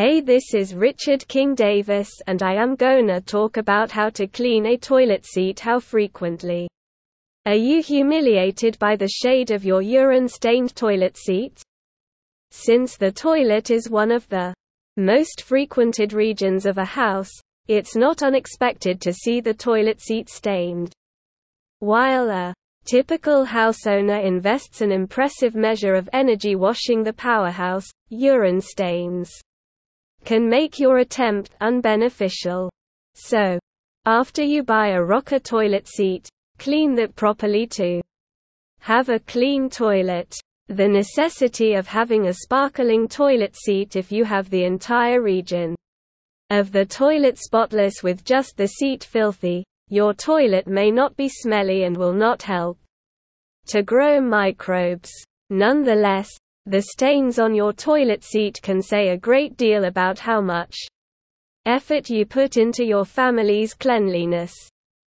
Hey 0.00 0.22
this 0.22 0.54
is 0.54 0.74
Richard 0.74 1.28
King 1.28 1.54
Davis 1.54 2.08
and 2.26 2.42
I 2.42 2.54
am 2.54 2.74
gonna 2.74 3.20
talk 3.20 3.58
about 3.58 3.90
how 3.90 4.08
to 4.08 4.26
clean 4.26 4.64
a 4.64 4.78
toilet 4.78 5.26
seat 5.26 5.60
how 5.60 5.78
frequently. 5.78 6.70
Are 7.44 7.54
you 7.54 7.82
humiliated 7.82 8.78
by 8.78 8.96
the 8.96 9.10
shade 9.10 9.50
of 9.50 9.62
your 9.62 9.82
urine-stained 9.82 10.74
toilet 10.74 11.18
seat? 11.18 11.62
Since 12.50 12.96
the 12.96 13.12
toilet 13.12 13.70
is 13.70 13.90
one 13.90 14.10
of 14.10 14.26
the 14.30 14.54
most 14.96 15.42
frequented 15.42 16.14
regions 16.14 16.64
of 16.64 16.78
a 16.78 16.84
house, 16.86 17.32
it's 17.68 17.94
not 17.94 18.22
unexpected 18.22 19.02
to 19.02 19.12
see 19.12 19.42
the 19.42 19.52
toilet 19.52 20.00
seat 20.00 20.30
stained. 20.30 20.94
While 21.80 22.30
a 22.30 22.54
typical 22.86 23.44
house 23.44 23.86
owner 23.86 24.20
invests 24.20 24.80
an 24.80 24.92
impressive 24.92 25.54
measure 25.54 25.94
of 25.94 26.08
energy 26.14 26.56
washing 26.56 27.02
the 27.02 27.12
powerhouse, 27.12 27.90
urine 28.08 28.62
stains 28.62 29.42
can 30.24 30.48
make 30.48 30.78
your 30.78 30.98
attempt 30.98 31.56
unbeneficial. 31.60 32.70
So, 33.14 33.58
after 34.06 34.42
you 34.42 34.62
buy 34.62 34.88
a 34.88 35.02
Roca 35.02 35.38
toilet 35.40 35.86
seat, 35.86 36.28
clean 36.58 36.94
that 36.96 37.16
properly 37.16 37.66
too. 37.66 38.00
Have 38.80 39.08
a 39.08 39.20
clean 39.20 39.68
toilet. 39.68 40.34
The 40.68 40.88
necessity 40.88 41.74
of 41.74 41.86
having 41.86 42.26
a 42.26 42.34
sparkling 42.34 43.08
toilet 43.08 43.56
seat 43.56 43.96
if 43.96 44.12
you 44.12 44.24
have 44.24 44.48
the 44.50 44.64
entire 44.64 45.20
region 45.20 45.74
of 46.50 46.72
the 46.72 46.84
toilet 46.84 47.38
spotless 47.38 48.02
with 48.02 48.24
just 48.24 48.56
the 48.56 48.66
seat 48.66 49.04
filthy, 49.04 49.64
your 49.88 50.14
toilet 50.14 50.66
may 50.66 50.90
not 50.90 51.16
be 51.16 51.28
smelly 51.28 51.84
and 51.84 51.96
will 51.96 52.12
not 52.12 52.42
help 52.42 52.78
to 53.66 53.82
grow 53.82 54.20
microbes. 54.20 55.10
Nonetheless, 55.50 56.30
the 56.66 56.82
stains 56.82 57.38
on 57.38 57.54
your 57.54 57.72
toilet 57.72 58.22
seat 58.22 58.58
can 58.62 58.82
say 58.82 59.08
a 59.08 59.16
great 59.16 59.56
deal 59.56 59.84
about 59.84 60.18
how 60.18 60.40
much 60.40 60.76
effort 61.66 62.10
you 62.10 62.24
put 62.26 62.56
into 62.56 62.84
your 62.84 63.04
family's 63.04 63.74
cleanliness. 63.74 64.52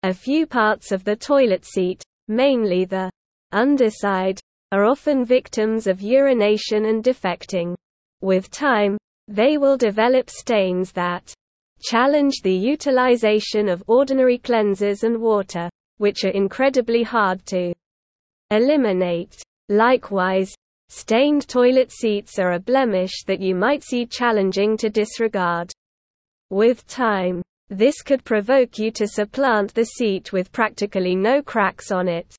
A 0.02 0.14
few 0.14 0.46
parts 0.46 0.92
of 0.92 1.04
the 1.04 1.16
toilet 1.16 1.64
seat, 1.64 2.02
mainly 2.28 2.84
the 2.84 3.10
underside, 3.52 4.40
are 4.72 4.84
often 4.84 5.24
victims 5.24 5.86
of 5.86 6.00
urination 6.00 6.86
and 6.86 7.02
defecting. 7.02 7.74
With 8.20 8.50
time, 8.50 8.96
they 9.28 9.58
will 9.58 9.76
develop 9.76 10.30
stains 10.30 10.92
that 10.92 11.34
challenge 11.82 12.40
the 12.42 12.54
utilization 12.54 13.68
of 13.68 13.82
ordinary 13.86 14.38
cleansers 14.38 15.02
and 15.02 15.20
water, 15.20 15.68
which 15.98 16.24
are 16.24 16.30
incredibly 16.30 17.02
hard 17.02 17.44
to 17.46 17.72
eliminate. 18.50 19.36
Likewise, 19.68 20.52
stained 20.91 21.46
toilet 21.46 21.92
seats 21.92 22.38
are 22.41 22.52
a 22.52 22.58
blemish 22.58 23.22
that 23.27 23.41
you 23.41 23.55
might 23.55 23.84
see 23.84 24.05
challenging 24.05 24.77
to 24.77 24.91
disregard. 24.91 25.72
With 26.50 26.84
time, 26.88 27.42
this 27.69 28.02
could 28.02 28.24
provoke 28.24 28.77
you 28.77 28.91
to 28.91 29.06
supplant 29.06 29.72
the 29.72 29.84
seat 29.84 30.32
with 30.32 30.50
practically 30.50 31.14
no 31.14 31.42
cracks 31.42 31.92
on 31.92 32.08
it. 32.08 32.34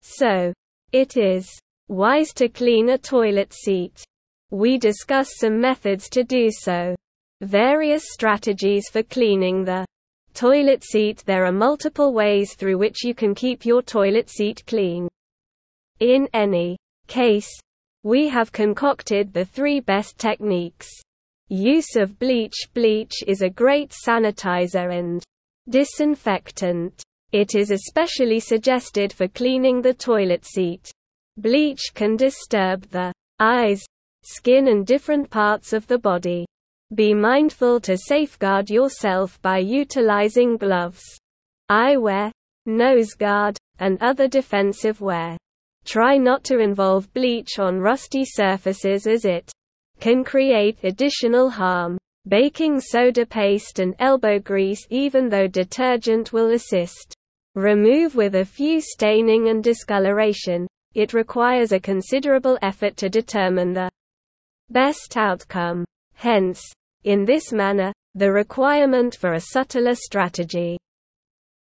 So, 0.00 0.54
it 0.92 1.18
is 1.18 1.46
wise 1.88 2.32
to 2.36 2.48
clean 2.48 2.88
a 2.88 2.98
toilet 2.98 3.52
seat. 3.52 4.02
We 4.50 4.78
discuss 4.78 5.28
some 5.36 5.60
methods 5.60 6.08
to 6.10 6.24
do 6.24 6.48
so. 6.50 6.96
Various 7.42 8.10
strategies 8.10 8.88
for 8.88 9.02
cleaning 9.02 9.64
the 9.64 9.84
toilet 10.32 10.82
seat 10.84 11.22
There 11.26 11.44
are 11.44 11.52
multiple 11.52 12.14
ways 12.14 12.54
through 12.54 12.78
which 12.78 13.04
you 13.04 13.14
can 13.14 13.34
keep 13.34 13.66
your 13.66 13.82
toilet 13.82 14.30
seat 14.30 14.62
clean. 14.66 15.06
In 16.00 16.28
any 16.32 16.78
case, 17.08 17.50
we 18.04 18.28
have 18.28 18.52
concocted 18.52 19.32
the 19.32 19.44
three 19.44 19.80
best 19.80 20.18
techniques. 20.18 20.88
Use 21.48 21.96
of 21.96 22.18
bleach 22.18 22.68
Bleach 22.74 23.24
is 23.26 23.42
a 23.42 23.50
great 23.50 23.90
sanitizer 24.06 24.96
and 24.96 25.22
disinfectant. 25.68 27.02
It 27.32 27.54
is 27.54 27.70
especially 27.70 28.38
suggested 28.38 29.12
for 29.12 29.28
cleaning 29.28 29.82
the 29.82 29.94
toilet 29.94 30.44
seat. 30.44 30.90
Bleach 31.36 31.92
can 31.94 32.16
disturb 32.16 32.82
the 32.90 33.12
eyes, 33.40 33.82
skin 34.24 34.68
and 34.68 34.86
different 34.86 35.30
parts 35.30 35.72
of 35.72 35.86
the 35.86 35.98
body. 35.98 36.46
Be 36.94 37.14
mindful 37.14 37.80
to 37.80 37.96
safeguard 37.96 38.70
yourself 38.70 39.40
by 39.42 39.58
utilizing 39.58 40.56
gloves, 40.56 41.02
eyewear, 41.70 42.30
nose 42.66 43.14
guard, 43.14 43.56
and 43.78 43.98
other 44.00 44.28
defensive 44.28 45.00
wear. 45.00 45.36
Try 45.88 46.18
not 46.18 46.44
to 46.44 46.58
involve 46.58 47.10
bleach 47.14 47.58
on 47.58 47.78
rusty 47.80 48.22
surfaces 48.22 49.06
as 49.06 49.24
it 49.24 49.50
can 50.00 50.22
create 50.22 50.76
additional 50.84 51.48
harm. 51.48 51.96
Baking 52.28 52.78
soda 52.78 53.24
paste 53.24 53.78
and 53.78 53.94
elbow 53.98 54.38
grease 54.38 54.86
even 54.90 55.30
though 55.30 55.46
detergent 55.46 56.30
will 56.30 56.50
assist. 56.50 57.14
Remove 57.54 58.14
with 58.14 58.34
a 58.34 58.44
few 58.44 58.82
staining 58.82 59.48
and 59.48 59.64
discoloration. 59.64 60.66
It 60.92 61.14
requires 61.14 61.72
a 61.72 61.80
considerable 61.80 62.58
effort 62.60 62.98
to 62.98 63.08
determine 63.08 63.72
the 63.72 63.88
best 64.68 65.16
outcome. 65.16 65.86
Hence, 66.12 66.62
in 67.04 67.24
this 67.24 67.50
manner, 67.50 67.94
the 68.14 68.30
requirement 68.30 69.14
for 69.14 69.32
a 69.32 69.40
subtler 69.40 69.94
strategy. 69.94 70.76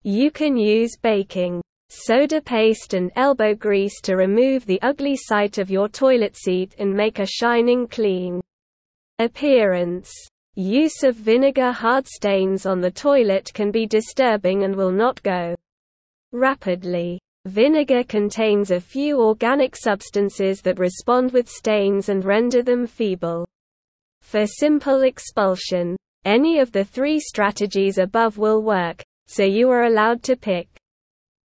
You 0.02 0.30
can 0.30 0.56
use 0.56 0.96
baking 0.96 1.60
soda 1.94 2.40
paste 2.40 2.94
and 2.94 3.12
elbow 3.14 3.54
grease 3.54 4.00
to 4.00 4.16
remove 4.16 4.66
the 4.66 4.82
ugly 4.82 5.16
sight 5.16 5.58
of 5.58 5.70
your 5.70 5.88
toilet 5.88 6.36
seat 6.36 6.74
and 6.78 6.92
make 6.92 7.18
a 7.18 7.26
shining 7.26 7.86
clean 7.86 8.40
appearance. 9.18 10.12
Use 10.56 11.02
of 11.02 11.14
vinegar 11.14 11.72
hard 11.72 12.06
stains 12.06 12.66
on 12.66 12.80
the 12.80 12.90
toilet 12.90 13.50
can 13.54 13.70
be 13.70 13.86
disturbing 13.86 14.64
and 14.64 14.74
will 14.74 14.90
not 14.90 15.22
go 15.22 15.54
rapidly. 16.32 17.20
Vinegar 17.46 18.04
contains 18.04 18.70
a 18.70 18.80
few 18.80 19.20
organic 19.20 19.76
substances 19.76 20.60
that 20.62 20.78
respond 20.78 21.32
with 21.32 21.48
stains 21.48 22.08
and 22.08 22.24
render 22.24 22.62
them 22.62 22.86
feeble. 22.86 23.46
For 24.20 24.46
simple 24.46 25.02
expulsion, 25.02 25.96
any 26.24 26.58
of 26.58 26.72
the 26.72 26.84
three 26.84 27.20
strategies 27.20 27.98
above 27.98 28.38
will 28.38 28.62
work, 28.62 29.02
so 29.26 29.44
you 29.44 29.70
are 29.70 29.84
allowed 29.84 30.22
to 30.24 30.36
pick 30.36 30.68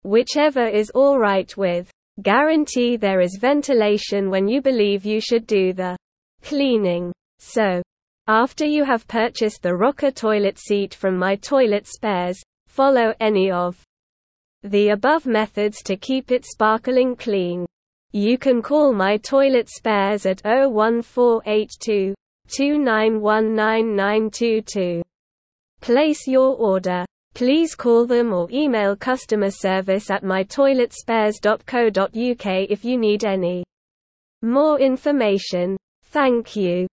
whichever 0.03 0.67
is 0.67 0.91
alright 0.91 1.57
with. 1.57 1.89
Guarantee 2.21 2.95
there 2.95 3.21
is 3.21 3.39
ventilation 3.41 4.29
when 4.29 4.47
you 4.47 4.61
believe 4.61 5.03
you 5.05 5.19
should 5.19 5.47
do 5.47 5.73
the 5.73 5.97
cleaning. 6.43 7.11
So, 7.39 7.81
after 8.27 8.65
you 8.65 8.83
have 8.85 9.07
purchased 9.07 9.63
the 9.63 9.75
Roca 9.75 10.11
toilet 10.11 10.59
seat 10.59 10.93
from 10.93 11.17
My 11.17 11.35
Toilet 11.35 11.87
Spares, 11.87 12.39
follow 12.67 13.15
any 13.19 13.49
of 13.51 13.81
the 14.61 14.89
above 14.89 15.25
methods 15.25 15.81
to 15.83 15.97
keep 15.97 16.29
it 16.31 16.45
sparkling 16.45 17.15
clean. 17.15 17.65
You 18.13 18.37
can 18.37 18.61
call 18.61 18.93
My 18.93 19.17
Toilet 19.17 19.67
Spares 19.69 20.25
at 20.25 20.41
01482 20.45 22.13
291922. 22.47 25.01
Place 25.81 26.27
your 26.27 26.55
order. 26.55 27.05
Please 27.33 27.73
call 27.73 28.05
them 28.05 28.31
or 28.31 28.47
email 28.51 28.95
customer 28.95 29.49
service 29.49 30.11
at 30.11 30.23
mytoiletspares.co.uk 30.23 32.69
if 32.69 32.85
you 32.85 32.97
need 32.97 33.25
any 33.25 33.63
more 34.44 34.79
information. 34.79 35.75
Thank 36.03 36.55
you. 36.55 36.85